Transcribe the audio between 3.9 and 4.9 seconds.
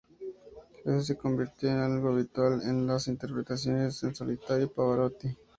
en solitario de